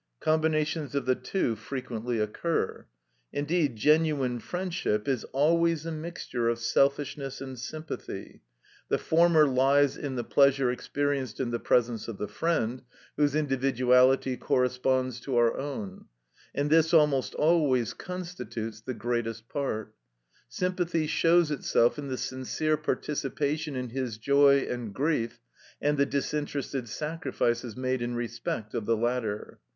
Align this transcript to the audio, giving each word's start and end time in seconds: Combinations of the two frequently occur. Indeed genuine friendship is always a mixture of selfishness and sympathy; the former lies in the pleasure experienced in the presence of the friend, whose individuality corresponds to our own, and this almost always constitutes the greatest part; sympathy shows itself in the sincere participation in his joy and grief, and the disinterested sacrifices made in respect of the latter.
Combinations 0.19 0.95
of 0.95 1.05
the 1.05 1.13
two 1.13 1.55
frequently 1.55 2.17
occur. 2.17 2.87
Indeed 3.31 3.75
genuine 3.75 4.39
friendship 4.39 5.07
is 5.07 5.25
always 5.25 5.85
a 5.85 5.91
mixture 5.91 6.49
of 6.49 6.57
selfishness 6.57 7.39
and 7.39 7.59
sympathy; 7.59 8.41
the 8.89 8.97
former 8.97 9.45
lies 9.45 9.95
in 9.95 10.15
the 10.15 10.23
pleasure 10.23 10.71
experienced 10.71 11.39
in 11.39 11.51
the 11.51 11.59
presence 11.59 12.07
of 12.07 12.17
the 12.17 12.27
friend, 12.27 12.81
whose 13.15 13.35
individuality 13.35 14.37
corresponds 14.37 15.19
to 15.19 15.37
our 15.37 15.55
own, 15.59 16.05
and 16.55 16.71
this 16.71 16.95
almost 16.95 17.35
always 17.35 17.93
constitutes 17.93 18.81
the 18.81 18.95
greatest 18.95 19.49
part; 19.49 19.93
sympathy 20.49 21.05
shows 21.05 21.51
itself 21.51 21.99
in 21.99 22.07
the 22.07 22.17
sincere 22.17 22.75
participation 22.75 23.75
in 23.75 23.89
his 23.89 24.17
joy 24.17 24.61
and 24.61 24.95
grief, 24.95 25.41
and 25.79 25.99
the 25.99 26.07
disinterested 26.07 26.89
sacrifices 26.89 27.77
made 27.77 28.01
in 28.01 28.15
respect 28.15 28.73
of 28.73 28.87
the 28.87 28.97
latter. 28.97 29.59